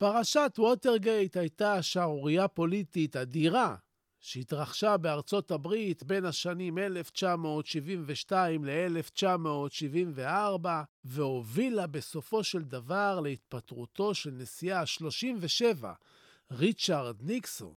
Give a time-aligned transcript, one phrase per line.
[0.00, 3.76] פרשת ווטרגייט הייתה שערורייה פוליטית אדירה
[4.20, 10.66] שהתרחשה בארצות הברית בין השנים 1972 ל-1974,
[11.04, 15.84] והובילה בסופו של דבר להתפטרותו של נשיאה ה-37,
[16.50, 17.74] ריצ'רד ניקסון.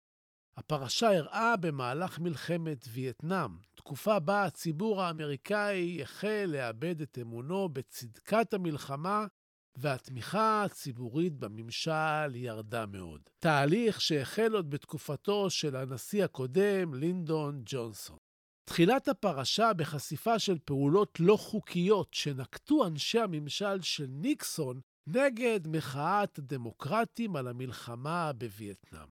[0.58, 9.26] הפרשה אירעה במהלך מלחמת וייטנאם, תקופה בה הציבור האמריקאי החל לאבד את אמונו בצדקת המלחמה
[9.76, 13.22] והתמיכה הציבורית בממשל ירדה מאוד.
[13.40, 18.18] תהליך שהחל עוד בתקופתו של הנשיא הקודם, לינדון ג'ונסון.
[18.66, 27.36] תחילת הפרשה בחשיפה של פעולות לא חוקיות שנקטו אנשי הממשל של ניקסון נגד מחאת הדמוקרטים
[27.36, 29.08] על המלחמה בווייטנאם.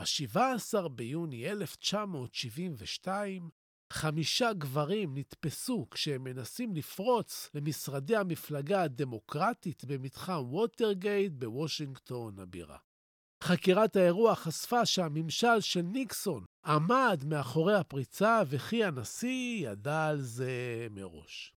[0.00, 3.50] ב-17 ביוני 1972
[3.92, 12.76] חמישה גברים נתפסו כשהם מנסים לפרוץ למשרדי המפלגה הדמוקרטית במתחם ווטרגייט בוושינגטון הבירה.
[13.42, 21.54] חקירת האירוע חשפה שהממשל של ניקסון עמד מאחורי הפריצה וכי הנשיא ידע על זה מראש.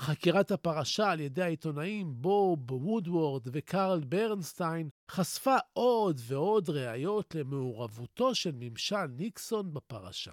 [0.00, 8.52] חקירת הפרשה על ידי העיתונאים בוב וודוורד וקרל ברנסטיין חשפה עוד ועוד ראיות למעורבותו של
[8.54, 10.32] ממשל ניקסון בפרשה.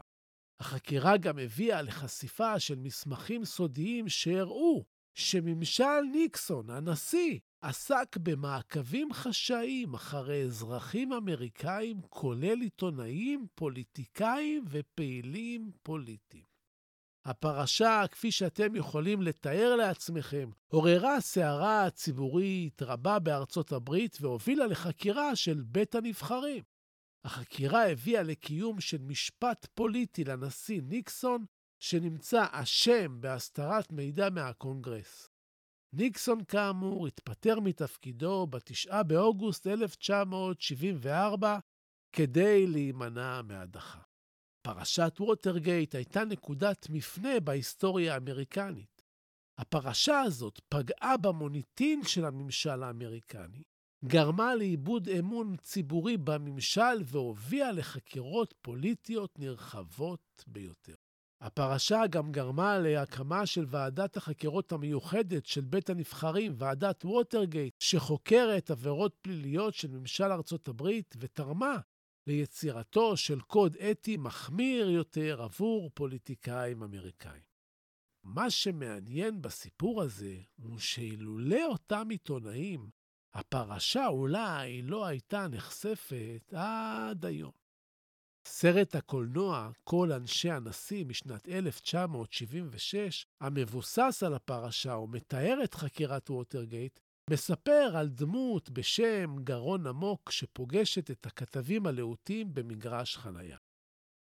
[0.60, 10.44] החקירה גם הביאה לחשיפה של מסמכים סודיים שהראו שממשל ניקסון, הנשיא, עסק במעקבים חשאיים אחרי
[10.44, 16.44] אזרחים אמריקאים, כולל עיתונאים, פוליטיקאים ופעילים פוליטיים.
[17.26, 25.62] הפרשה, כפי שאתם יכולים לתאר לעצמכם, עוררה סערה ציבורית רבה בארצות הברית והובילה לחקירה של
[25.66, 26.64] בית הנבחרים.
[27.26, 31.46] החקירה הביאה לקיום של משפט פוליטי לנשיא ניקסון,
[31.80, 35.30] שנמצא אשם בהסתרת מידע מהקונגרס.
[35.94, 41.60] ניקסון, כאמור, התפטר מתפקידו ב-9 באוגוסט 1974
[42.12, 44.02] כדי להימנע מהדחה.
[44.62, 49.02] פרשת ווטרגייט הייתה נקודת מפנה בהיסטוריה האמריקנית.
[49.58, 53.64] הפרשה הזאת פגעה במוניטין של הממשל האמריקני,
[54.08, 60.96] גרמה לאיבוד אמון ציבורי בממשל והובילה לחקירות פוליטיות נרחבות ביותר.
[61.42, 69.16] הפרשה גם גרמה להקמה של ועדת החקירות המיוחדת של בית הנבחרים, ועדת ווטרגייט, שחוקרת עבירות
[69.22, 71.78] פליליות של ממשל ארצות הברית ותרמה
[72.28, 77.56] ליצירתו של קוד אתי מחמיר יותר עבור פוליטיקאים אמריקאים.
[78.24, 82.90] מה שמעניין בסיפור הזה הוא שאילולא אותם עיתונאים
[83.36, 87.52] הפרשה אולי לא הייתה נחשפת עד היום.
[88.48, 97.94] סרט הקולנוע "כל אנשי הנשיא" משנת 1976, המבוסס על הפרשה ומתאר את חקירת ווטרגייט, מספר
[97.98, 103.58] על דמות בשם גרון עמוק שפוגשת את הכתבים הלהוטים במגרש חניה.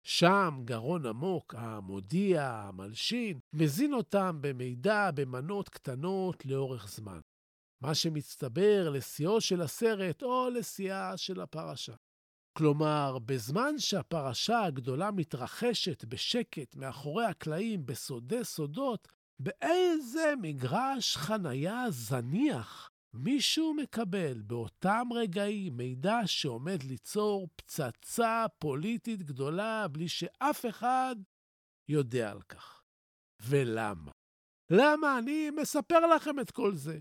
[0.06, 7.20] שם גרון עמוק, המודיע, המלשין, מזין אותם במידע במנות קטנות לאורך זמן.
[7.84, 11.94] מה שמצטבר לשיאו של הסרט או לשיאה של הפרשה.
[12.58, 19.08] כלומר, בזמן שהפרשה הגדולה מתרחשת בשקט מאחורי הקלעים בסודי סודות,
[19.40, 30.08] באיזה מגרש חנייה זניח מישהו מקבל באותם רגעים מידע שעומד ליצור פצצה פוליטית גדולה בלי
[30.08, 31.16] שאף אחד
[31.90, 32.84] יודע על כך.
[33.42, 34.12] ולמה?
[34.72, 37.00] למה אני מספר לכם את כל זה?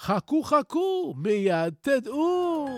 [0.00, 2.68] חכו חכו, מיד תדעו.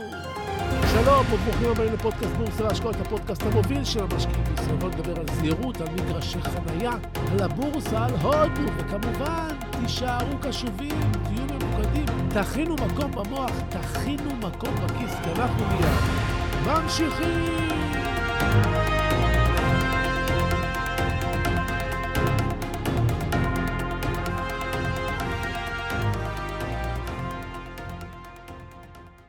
[0.93, 4.77] שלום וברוכים הבאים לפודקאסט בורסה להשקעות, הפודקאסט המוביל של המשקיעים בישראל.
[4.77, 6.93] בואו נדבר על זהירות, על מגרשי חנייה,
[7.33, 15.15] על הבורסה, על הודו, וכמובן, תישארו קשובים, תהיו ממוקדים, תכינו מקום במוח, תכינו מקום בכיס,
[15.25, 15.89] כי אנחנו מיד
[16.67, 17.75] ממשיכים.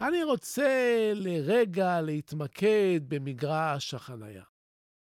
[0.07, 4.43] אני רוצה לרגע להתמקד במגרש החנייה.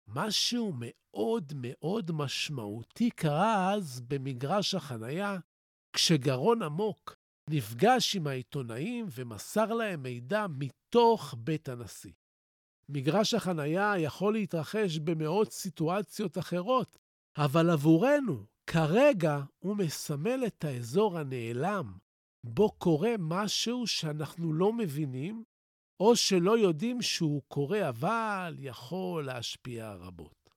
[0.07, 5.37] משהו מאוד מאוד משמעותי קרה אז במגרש החנייה,
[5.93, 7.15] כשגרון עמוק
[7.49, 12.13] נפגש עם העיתונאים ומסר להם מידע מתוך בית הנשיא.
[12.89, 16.97] מגרש החנייה יכול להתרחש במאות סיטואציות אחרות,
[17.37, 21.97] אבל עבורנו, כרגע הוא מסמל את האזור הנעלם,
[22.47, 25.43] בו קורה משהו שאנחנו לא מבינים,
[25.99, 30.49] או שלא יודעים שהוא קורה, אבל יכול להשפיע רבות.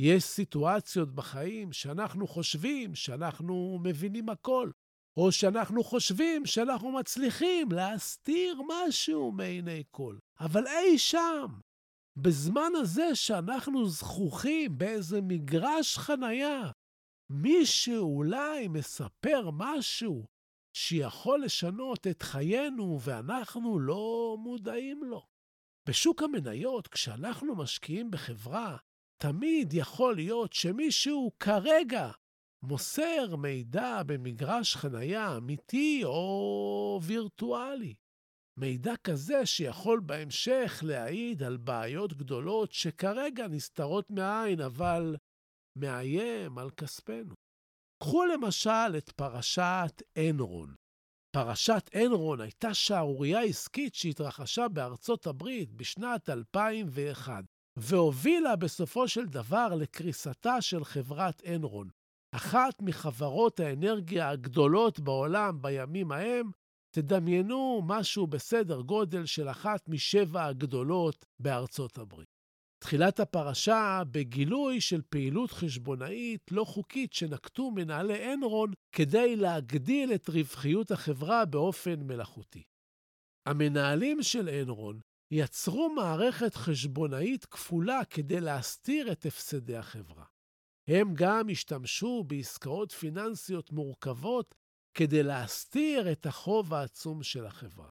[0.00, 4.70] יש סיטואציות בחיים שאנחנו חושבים שאנחנו מבינים הכל,
[5.16, 10.18] או שאנחנו חושבים שאנחנו מצליחים להסתיר משהו מעיני כל.
[10.40, 11.46] אבל אי שם,
[12.16, 16.70] בזמן הזה שאנחנו זכוכים באיזה מגרש חנייה,
[17.30, 20.33] מישהו אולי מספר משהו
[20.76, 25.26] שיכול לשנות את חיינו ואנחנו לא מודעים לו.
[25.88, 28.76] בשוק המניות, כשאנחנו משקיעים בחברה,
[29.22, 32.10] תמיד יכול להיות שמישהו כרגע
[32.62, 37.94] מוסר מידע במגרש חנייה אמיתי או וירטואלי.
[38.58, 45.16] מידע כזה שיכול בהמשך להעיד על בעיות גדולות שכרגע נסתרות מהעין, אבל
[45.78, 47.43] מאיים על כספנו.
[48.04, 50.74] קחו למשל את פרשת אנרון.
[51.36, 57.44] פרשת אנרון הייתה שערורייה עסקית שהתרחשה בארצות הברית בשנת 2001,
[57.78, 61.88] והובילה בסופו של דבר לקריסתה של חברת אנרון,
[62.34, 66.50] אחת מחברות האנרגיה הגדולות בעולם בימים ההם,
[66.94, 72.33] תדמיינו משהו בסדר גודל של אחת משבע הגדולות בארצות הברית.
[72.84, 80.90] תחילת הפרשה בגילוי של פעילות חשבונאית לא חוקית שנקטו מנהלי אנרון כדי להגדיל את רווחיות
[80.90, 82.62] החברה באופן מלאכותי.
[83.46, 85.00] המנהלים של אנרון
[85.30, 90.24] יצרו מערכת חשבונאית כפולה כדי להסתיר את הפסדי החברה.
[90.88, 94.54] הם גם השתמשו בעסקאות פיננסיות מורכבות
[94.94, 97.88] כדי להסתיר את החוב העצום של החברה.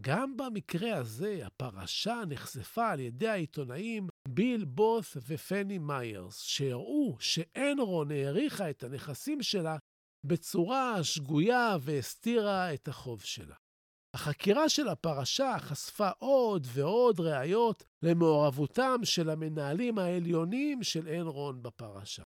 [0.00, 8.70] גם במקרה הזה, הפרשה נחשפה על ידי העיתונאים ביל בות' ופני מיירס, שהראו שאנרון העריכה
[8.70, 9.76] את הנכסים שלה
[10.26, 13.56] בצורה שגויה והסתירה את החוב שלה.
[14.16, 22.22] החקירה של הפרשה חשפה עוד ועוד ראיות למעורבותם של המנהלים העליונים של אנרון בפרשה.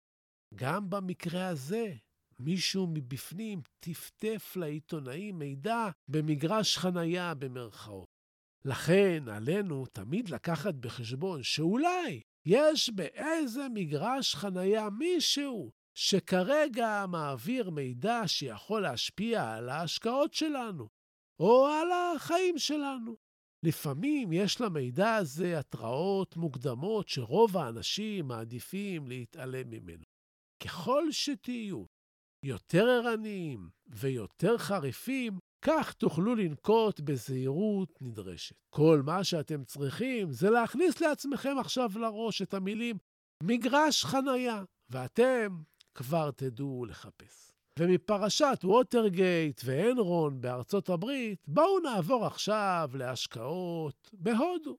[0.56, 1.94] גם במקרה הזה,
[2.44, 8.08] מישהו מבפנים טפטף לעיתונאים מידע במגרש חנייה במרכאות.
[8.66, 18.82] לכן עלינו תמיד לקחת בחשבון שאולי יש באיזה מגרש חנייה מישהו שכרגע מעביר מידע שיכול
[18.82, 20.90] להשפיע על ההשקעות שלנו,
[21.40, 23.18] או על החיים שלנו.
[23.64, 30.04] לפעמים יש למידע הזה התראות מוקדמות שרוב האנשים מעדיפים להתעלם ממנו.
[30.64, 31.84] ככל שתהיו
[32.44, 38.56] יותר ערניים ויותר חריפים, כך תוכלו לנקוט בזהירות נדרשת.
[38.70, 42.98] כל מה שאתם צריכים זה להכניס לעצמכם עכשיו לראש את המילים
[43.44, 45.62] מגרש חנייה, ואתם
[45.94, 47.52] כבר תדעו לחפש.
[47.80, 54.78] ומפרשת ווטרגייט ואנרון בארצות הברית, בואו נעבור עכשיו להשקעות בהודו.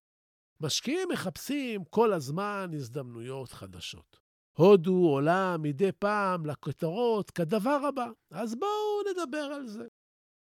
[0.60, 4.21] משקיעים מחפשים כל הזמן הזדמנויות חדשות.
[4.58, 9.86] הודו עולה מדי פעם לכותרות כדבר הבא, אז בואו נדבר על זה.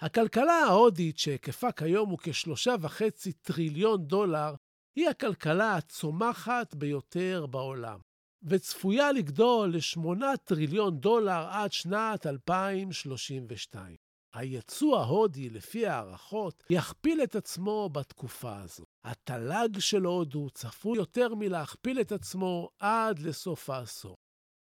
[0.01, 4.55] הכלכלה ההודית, שהיקפה כיום הוא כשלושה וחצי טריליון דולר,
[4.95, 7.99] היא הכלכלה הצומחת ביותר בעולם,
[8.43, 14.06] וצפויה לגדול לשמונה טריליון דולר עד שנת 2032.
[14.33, 18.83] היצוא ההודי, לפי הערכות, יכפיל את עצמו בתקופה הזו.
[19.03, 24.17] התל"ג של הודו צפוי יותר מלהכפיל את עצמו עד לסוף העשור.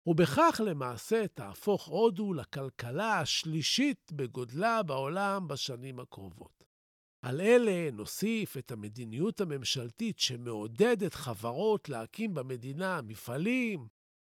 [0.07, 6.64] ובכך למעשה תהפוך הודו לכלכלה השלישית בגודלה בעולם בשנים הקרובות.
[7.23, 13.88] על אלה נוסיף את המדיניות הממשלתית שמעודדת חברות להקים במדינה מפעלים,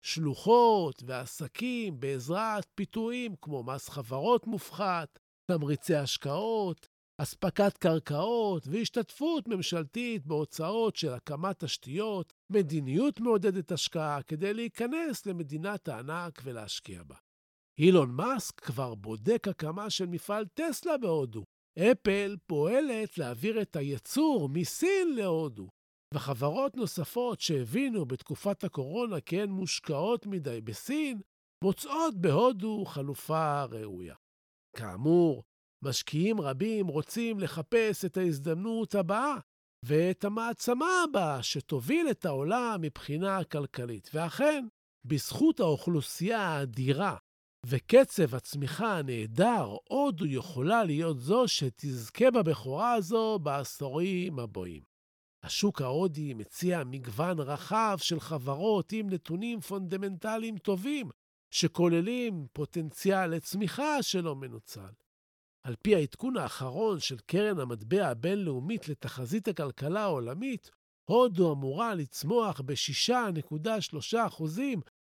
[0.03, 5.19] שלוחות ועסקים בעזרת פיתויים כמו מס חברות מופחת,
[5.51, 15.27] תמריצי השקעות, אספקת קרקעות והשתתפות ממשלתית בהוצאות של הקמת תשתיות, מדיניות מעודדת השקעה כדי להיכנס
[15.27, 17.17] למדינת הענק ולהשקיע בה.
[17.79, 21.45] אילון מאסק כבר בודק הקמה של מפעל טסלה בהודו.
[21.79, 25.69] אפל פועלת להעביר את הייצור מסין להודו.
[26.13, 31.21] וחברות נוספות שהבינו בתקופת הקורונה כי הן מושקעות מדי בסין,
[31.65, 34.15] מוצאות בהודו חלופה ראויה.
[34.77, 35.43] כאמור,
[35.85, 39.37] משקיעים רבים רוצים לחפש את ההזדמנות הבאה
[39.85, 44.11] ואת המעצמה הבאה שתוביל את העולם מבחינה כלכלית.
[44.15, 44.67] ואכן,
[45.05, 47.17] בזכות האוכלוסייה האדירה
[47.67, 54.92] וקצב הצמיחה הנהדר, הודו יכולה להיות זו שתזכה בבכורה הזו בעשורים הבאים.
[55.43, 61.11] השוק ההודי מציע מגוון רחב של חברות עם נתונים פונדמנטליים טובים,
[61.51, 64.93] שכוללים פוטנציאל לצמיחה שלא מנוצל.
[65.65, 70.71] על פי העדכון האחרון של קרן המטבע הבינלאומית לתחזית הכלכלה העולמית,
[71.05, 74.43] הודו אמורה לצמוח ב-6.3%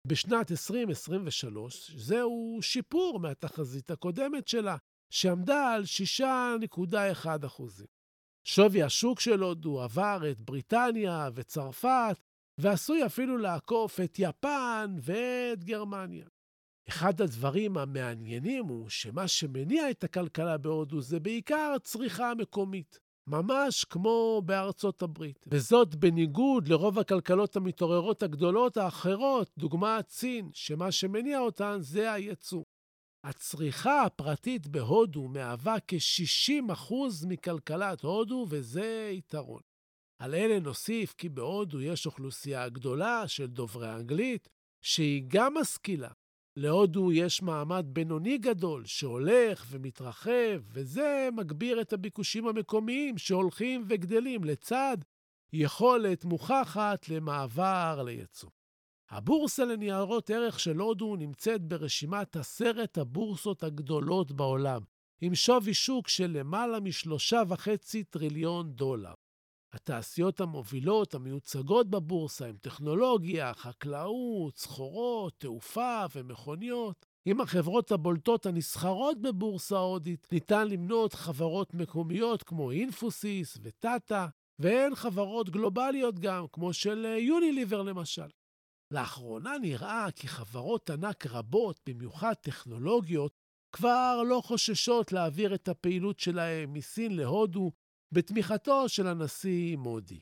[0.08, 1.92] בשנת 2023.
[1.96, 4.78] זהו שיפור מהתחזית הקודמת שלה,
[5.10, 5.84] שעמדה על
[6.20, 7.84] 6.1%.
[8.52, 12.18] שווי השוק של הודו עבר את בריטניה וצרפת,
[12.58, 16.26] ועשוי אפילו לעקוף את יפן ואת גרמניה.
[16.88, 24.42] אחד הדברים המעניינים הוא שמה שמניע את הכלכלה בהודו זה בעיקר צריכה מקומית, ממש כמו
[24.46, 25.46] בארצות הברית.
[25.48, 32.64] וזאת בניגוד לרוב הכלכלות המתעוררות הגדולות האחרות, דוגמת סין, שמה שמניע אותן זה הייצוא.
[33.24, 36.94] הצריכה הפרטית בהודו מהווה כ-60%
[37.28, 39.62] מכלכלת הודו, וזה יתרון.
[40.20, 44.50] על אלה נוסיף כי בהודו יש אוכלוסייה גדולה של דוברי אנגלית,
[44.82, 46.10] שהיא גם משכילה.
[46.56, 54.98] להודו יש מעמד בינוני גדול שהולך ומתרחב, וזה מגביר את הביקושים המקומיים שהולכים וגדלים לצד
[55.54, 58.50] יכולת מוכחת למעבר ליצוא.
[59.10, 64.82] הבורסה לניירות ערך של הודו נמצאת ברשימת עשרת הבורסות הגדולות בעולם,
[65.22, 69.14] עם שווי שוק של למעלה משלושה וחצי טריליון דולר.
[69.74, 77.06] התעשיות המובילות המיוצגות בבורסה הן טכנולוגיה, חקלאות, סחורות, תעופה ומכוניות.
[77.26, 84.28] עם החברות הבולטות הנסחרות בבורסה ההודית ניתן למנות חברות מקומיות כמו אינפוסיס וטאטה,
[84.60, 88.28] והן חברות גלובליות גם, כמו של יוניליבר למשל.
[88.92, 93.32] לאחרונה נראה כי חברות ענק רבות, במיוחד טכנולוגיות,
[93.76, 97.72] כבר לא חוששות להעביר את הפעילות שלהם מסין להודו
[98.12, 100.20] בתמיכתו של הנשיא מודי.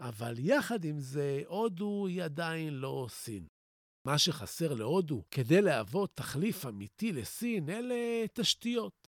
[0.00, 3.46] אבל יחד עם זה, הודו היא עדיין לא סין.
[4.06, 9.08] מה שחסר להודו כדי להוות תחליף אמיתי לסין אלה תשתיות.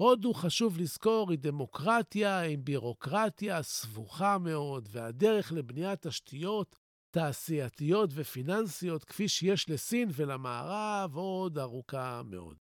[0.00, 6.79] הודו, חשוב לזכור, היא דמוקרטיה עם בירוקרטיה סבוכה מאוד, והדרך לבניית תשתיות
[7.10, 12.56] תעשייתיות ופיננסיות, כפי שיש לסין ולמערב, עוד ארוכה מאוד.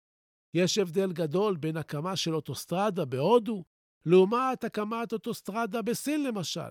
[0.54, 3.64] יש הבדל גדול בין הקמה של אוטוסטרדה בהודו
[4.06, 6.70] לעומת הקמת אוטוסטרדה בסין, למשל.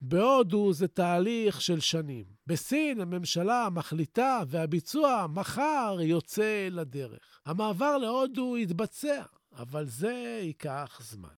[0.00, 2.24] בהודו זה תהליך של שנים.
[2.46, 7.40] בסין הממשלה מחליטה והביצוע מחר יוצא לדרך.
[7.46, 11.34] המעבר להודו יתבצע, אבל זה ייקח זמן.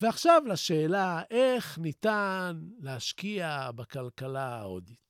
[0.00, 5.05] ועכשיו לשאלה איך ניתן להשקיע בכלכלה ההודית.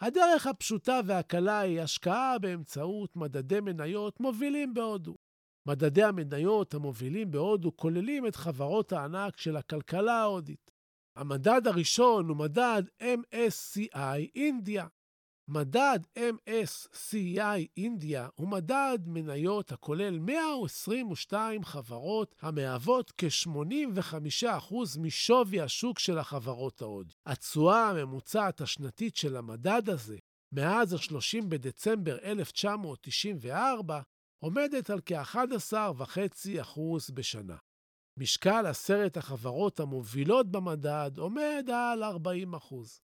[0.00, 5.16] הדרך הפשוטה והקלה היא השקעה באמצעות מדדי מניות מובילים בהודו.
[5.66, 10.70] מדדי המניות המובילים בהודו כוללים את חברות הענק של הכלכלה ההודית.
[11.16, 14.86] המדד הראשון הוא מדד MSCI אינדיה.
[15.48, 26.82] מדד MSCI אינדיה הוא מדד מניות הכולל 122 חברות המהוות כ-85% משווי השוק של החברות
[26.82, 27.14] ההודיות.
[27.26, 30.16] התשואה הממוצעת השנתית של המדד הזה
[30.52, 34.00] מאז ה-30 בדצמבר 1994
[34.38, 36.80] עומדת על כ-11.5%
[37.14, 37.56] בשנה.
[38.16, 43.05] משקל עשרת החברות המובילות במדד עומד על 40%.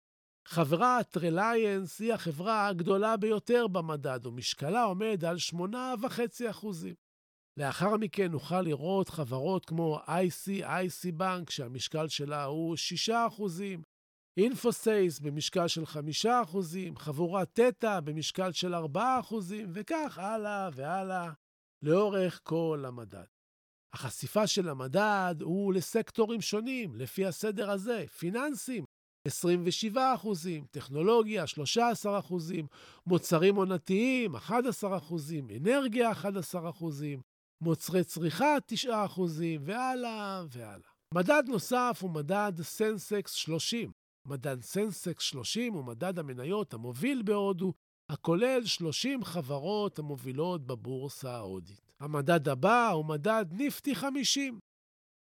[0.47, 6.67] חברת רליינס היא החברה הגדולה ביותר במדד, ומשקלה עומד על 8.5%.
[7.57, 12.75] לאחר מכן נוכל לראות חברות כמו ICIC בנק, שהמשקל שלה הוא
[13.07, 13.11] 6%,
[14.37, 16.27] אינפוסייס במשקל של 5%,
[16.97, 18.77] חבורת תטא במשקל של 4%,
[19.73, 21.31] וכך הלאה והלאה
[21.81, 23.25] לאורך כל המדד.
[23.93, 28.83] החשיפה של המדד הוא לסקטורים שונים, לפי הסדר הזה, פיננסים,
[29.27, 32.67] 27 אחוזים, טכנולוגיה 13 אחוזים,
[33.07, 37.21] מוצרים עונתיים 11 אחוזים, אנרגיה 11 אחוזים,
[37.61, 40.89] מוצרי צריכה 9 אחוזים, והלאה והלאה.
[41.13, 43.91] מדד נוסף הוא מדד סנסקס 30.
[44.27, 47.73] מדד סנסקס 30 הוא מדד המניות המוביל בהודו,
[48.09, 51.91] הכולל 30 חברות המובילות בבורסה ההודית.
[51.99, 54.59] המדד הבא הוא מדד ניפטי 50.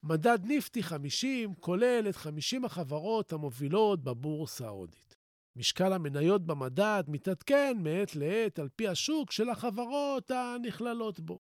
[0.09, 5.17] מדד ניפטי 50 כולל את 50 החברות המובילות בבורסה ההודית.
[5.57, 11.39] משקל המניות במדד מתעדכן מעת לעת על פי השוק של החברות הנכללות בו.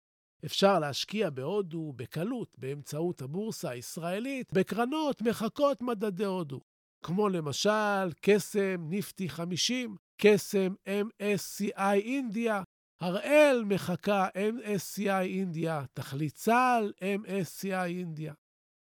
[0.46, 6.62] אפשר להשקיע בהודו בקלות באמצעות הבורסה הישראלית בקרנות מחקות מדדי הודו,
[7.04, 12.64] כמו למשל קסם ניפטי 50, קסם MSCI אינדיה,
[13.02, 18.34] הראל מחקה MSCI אינדיה, תכלית צה"ל MSCI אינדיה.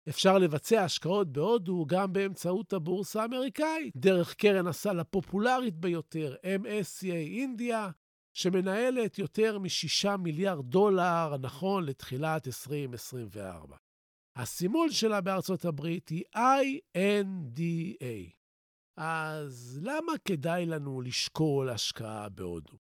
[0.10, 7.90] אפשר לבצע השקעות בהודו גם באמצעות הבורסה האמריקאית, דרך קרן הסל הפופולרית ביותר, MSCA אינדיה,
[8.34, 13.78] שמנהלת יותר מ-6 מיליארד דולר, נכון לתחילת 2024.
[14.36, 16.24] הסימול שלה בארצות הברית היא
[16.98, 18.32] INDA.
[18.98, 22.78] אז למה כדאי לנו לשקול השקעה בהודו?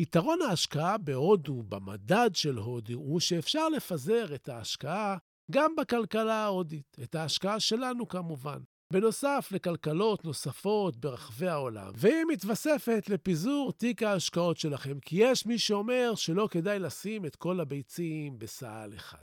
[0.00, 5.16] יתרון ההשקעה בהודו, במדד של הודו, הוא שאפשר לפזר את ההשקעה
[5.50, 8.58] גם בכלכלה ההודית, את ההשקעה שלנו כמובן.
[8.92, 16.12] בנוסף לכלכלות נוספות ברחבי העולם, והיא מתווספת לפיזור תיק ההשקעות שלכם, כי יש מי שאומר
[16.14, 19.22] שלא כדאי לשים את כל הביצים בסל אחד.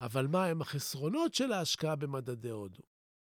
[0.00, 2.82] אבל מה הם החסרונות של ההשקעה במדדי הודו?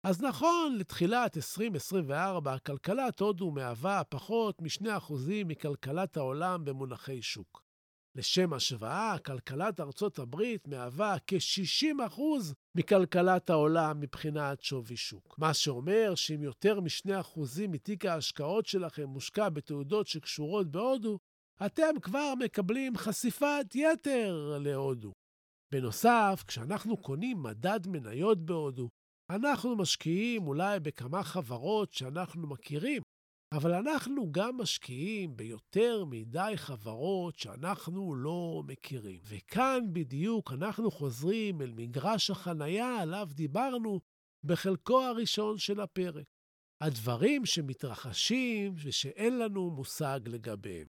[0.07, 5.13] אז נכון, לתחילת 2024, כלכלת הודו מהווה פחות מ-2%
[5.45, 7.66] מכלכלת העולם במונחי שוק.
[8.17, 12.21] לשם השוואה, כלכלת ארצות הברית מהווה כ-60%
[12.75, 15.39] מכלכלת העולם מבחינת שווי שוק.
[15.39, 21.19] מה שאומר שאם יותר מ-2% מתיק ההשקעות שלכם מושקע בתעודות שקשורות בהודו,
[21.67, 25.13] אתם כבר מקבלים חשיפת יתר להודו.
[25.73, 28.89] בנוסף, כשאנחנו קונים מדד מניות בהודו,
[29.31, 33.03] אנחנו משקיעים אולי בכמה חברות שאנחנו מכירים,
[33.57, 39.21] אבל אנחנו גם משקיעים ביותר מדי חברות שאנחנו לא מכירים.
[39.25, 44.01] וכאן בדיוק אנחנו חוזרים אל מגרש החנייה עליו דיברנו
[44.45, 46.25] בחלקו הראשון של הפרק.
[46.81, 50.87] הדברים שמתרחשים ושאין לנו מושג לגביהם.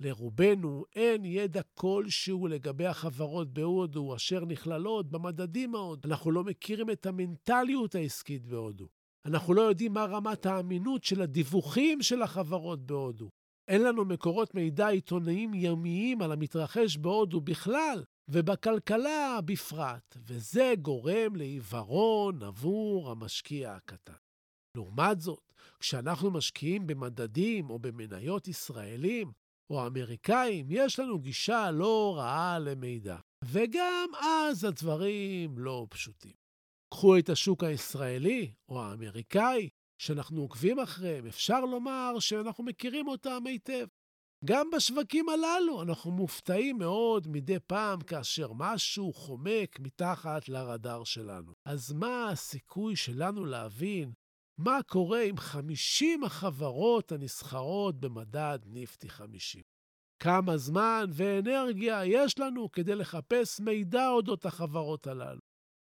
[0.00, 6.08] לרובנו אין ידע כלשהו לגבי החברות בהודו אשר נכללות במדדים ההודו.
[6.08, 8.99] אנחנו לא מכירים את המנטליות העסקית בהודו.
[9.26, 13.28] אנחנו לא יודעים מה רמת האמינות של הדיווחים של החברות בהודו.
[13.68, 22.42] אין לנו מקורות מידע עיתונאיים ימיים על המתרחש בהודו בכלל, ובכלכלה בפרט, וזה גורם לעיוורון
[22.42, 24.12] עבור המשקיע הקטן.
[24.76, 29.32] לעומת זאת, כשאנחנו משקיעים במדדים או במניות ישראלים
[29.70, 33.16] או אמריקאים, יש לנו גישה לא רעה למידע.
[33.44, 36.32] וגם אז הדברים לא פשוטים.
[36.90, 43.86] קחו את השוק הישראלי או האמריקאי, שאנחנו עוקבים אחריהם, אפשר לומר שאנחנו מכירים אותם היטב.
[44.44, 51.52] גם בשווקים הללו אנחנו מופתעים מאוד מדי פעם כאשר משהו חומק מתחת לרדאר שלנו.
[51.64, 54.12] אז מה הסיכוי שלנו להבין
[54.58, 59.62] מה קורה עם 50 החברות הנסחרות במדד ניפטי 50?
[60.22, 65.49] כמה זמן ואנרגיה יש לנו כדי לחפש מידע אודות החברות הללו?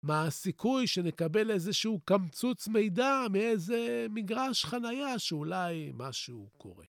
[0.08, 6.86] מה הסיכוי שנקבל איזשהו קמצוץ מידע מאיזה מגרש חנייה שאולי משהו קורה.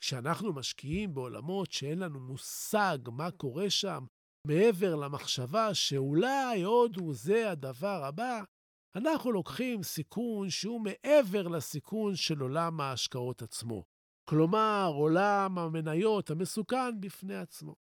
[0.00, 4.04] כשאנחנו משקיעים בעולמות שאין לנו מושג מה קורה שם,
[4.46, 8.42] מעבר למחשבה שאולי הודו זה הדבר הבא,
[8.96, 13.84] אנחנו לוקחים סיכון שהוא מעבר לסיכון של עולם ההשקעות עצמו.
[14.30, 17.74] כלומר, עולם המניות המסוכן בפני עצמו.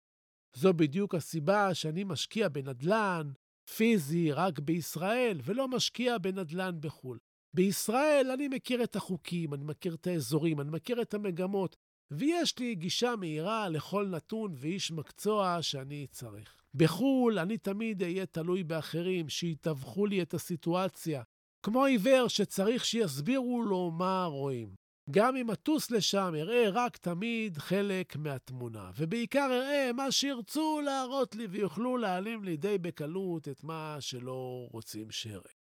[0.55, 3.31] זו בדיוק הסיבה שאני משקיע בנדל"ן,
[3.75, 7.17] פיזי רק בישראל, ולא משקיע בנדל"ן בחו"ל.
[7.53, 11.75] בישראל אני מכיר את החוקים, אני מכיר את האזורים, אני מכיר את המגמות,
[12.11, 16.61] ויש לי גישה מהירה לכל נתון ואיש מקצוע שאני צריך.
[16.73, 21.23] בחו"ל אני תמיד אהיה תלוי באחרים שיתווכו לי את הסיטואציה,
[21.63, 24.80] כמו עיוור שצריך שיסבירו לו מה רואים.
[25.11, 31.47] גם אם אטוס לשם, אראה רק תמיד חלק מהתמונה, ובעיקר אראה מה שירצו להראות לי
[31.47, 35.51] ויוכלו להעלים לי די בקלות את מה שלא רוצים שאראה.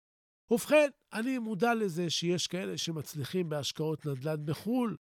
[0.51, 4.95] ובכן, אני מודע לזה שיש כאלה שמצליחים בהשקעות נדל"ן בחו"ל,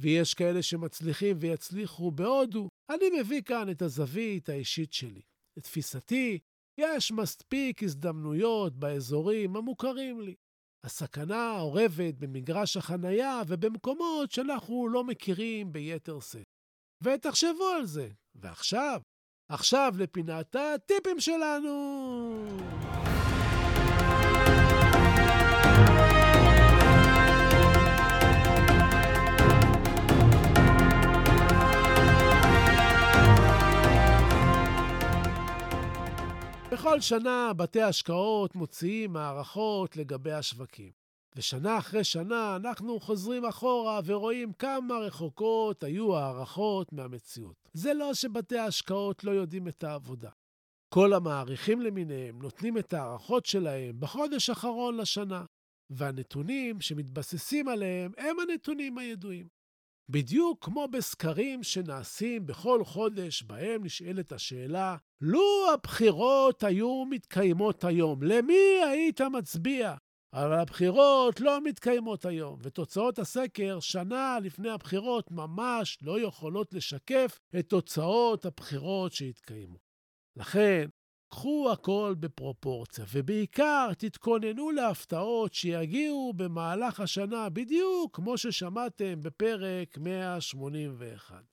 [0.00, 2.68] ויש כאלה שמצליחים ויצליחו בהודו.
[2.90, 5.22] אני מביא כאן את הזווית האישית שלי.
[5.56, 6.38] לתפיסתי,
[6.78, 10.34] יש מספיק הזדמנויות באזורים המוכרים לי.
[10.84, 16.44] הסכנה אורבת במגרש החנייה ובמקומות שאנחנו לא מכירים ביתר שאת.
[17.02, 18.08] ותחשבו על זה.
[18.34, 19.00] ועכשיו,
[19.48, 22.81] עכשיו לפינת הטיפים שלנו.
[36.72, 40.90] בכל שנה בתי השקעות מוציאים הערכות לגבי השווקים.
[41.36, 47.68] ושנה אחרי שנה אנחנו חוזרים אחורה ורואים כמה רחוקות היו הערכות מהמציאות.
[47.72, 50.30] זה לא שבתי ההשקעות לא יודעים את העבודה.
[50.94, 55.44] כל המעריכים למיניהם נותנים את ההערכות שלהם בחודש האחרון לשנה,
[55.90, 59.61] והנתונים שמתבססים עליהם הם הנתונים הידועים.
[60.12, 68.80] בדיוק כמו בסקרים שנעשים בכל חודש, בהם נשאלת השאלה, לו הבחירות היו מתקיימות היום, למי
[68.90, 69.94] היית מצביע?
[70.32, 77.68] אבל הבחירות לא מתקיימות היום, ותוצאות הסקר שנה לפני הבחירות ממש לא יכולות לשקף את
[77.68, 79.78] תוצאות הבחירות שהתקיימו.
[80.36, 80.88] לכן,
[81.32, 91.51] קחו הכל בפרופורציה, ובעיקר תתכוננו להפתעות שיגיעו במהלך השנה, בדיוק כמו ששמעתם בפרק 181.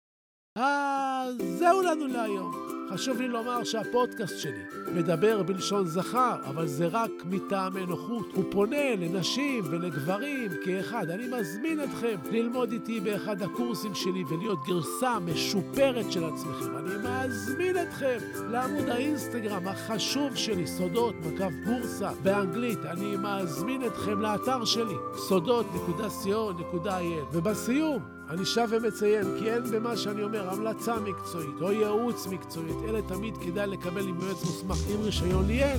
[0.61, 2.51] אז זהו לנו להיום.
[2.93, 8.25] חשוב לי לומר שהפודקאסט שלי מדבר בלשון זכר, אבל זה רק מטעמי נוחות.
[8.33, 11.09] הוא פונה לנשים ולגברים כאחד.
[11.09, 16.77] אני מזמין אתכם ללמוד איתי באחד הקורסים שלי ולהיות גרסה משופרת של עצמכם.
[16.77, 18.17] אני מזמין אתכם
[18.51, 22.85] לעמוד האינסטגרם החשוב שלי, סודות, מקו בורסה, באנגלית.
[22.85, 27.23] אני מזמין אתכם לאתר שלי, סודות.co.il.
[27.33, 32.99] ובסיום, אני שב ומציין כי אין במה שאני אומר המלצה מקצועית או ייעוץ מקצועית, אלא
[33.07, 35.77] תמיד כדאי לקבל עם יועץ מוסמך עם רישיון ליאן.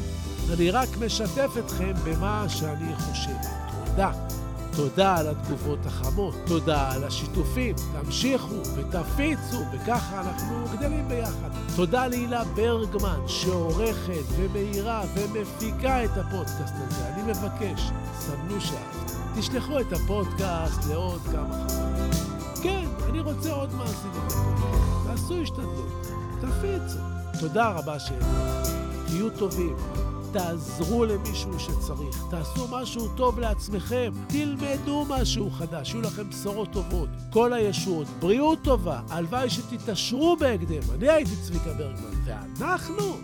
[0.55, 3.37] אני רק משתף אתכם במה שאני חושב.
[3.87, 4.13] תודה.
[4.77, 7.75] תודה על התגובות החמות, תודה על השיתופים.
[7.93, 11.51] תמשיכו ותפיצו, וככה אנחנו גדלים ביחד.
[11.77, 17.09] תודה להילה ברגמן, שעורכת ומאירה ומפיקה את הפודקאסט הזה.
[17.09, 19.41] אני מבקש, סמנו שאהבתם.
[19.41, 21.90] תשלחו את הפודקאסט לעוד כמה חברים.
[23.11, 24.29] אני רוצה עוד מאזינים.
[25.07, 26.07] תעשו השתדלות,
[26.41, 26.99] תפיצו.
[27.41, 28.71] תודה רבה שהבאתם.
[29.07, 29.77] תהיו טובים.
[30.33, 37.09] תעזרו למישהו שצריך, תעשו משהו טוב לעצמכם, תלמדו משהו חדש, יהיו לכם בשורות טובות.
[37.33, 40.83] כל הישועות, בריאות טובה, הלוואי שתתעשרו בהקדם.
[40.95, 43.17] אני הייתי צביקה ברגמן, ואנחנו,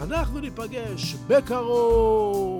[0.00, 2.59] אנחנו ניפגש בקרוב.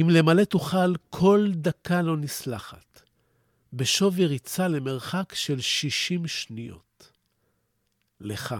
[0.00, 3.02] אם למלא תוכל, כל דקה לא נסלחת,
[3.72, 7.12] בשווי ריצה למרחק של שישים שניות.
[8.20, 8.54] לך,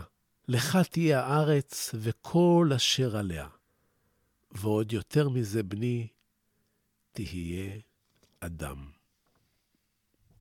[0.48, 3.48] לך תהיה הארץ וכל אשר עליה,
[4.50, 6.08] ועוד יותר מזה, בני,
[7.12, 7.78] תהיה
[8.40, 9.01] אדם.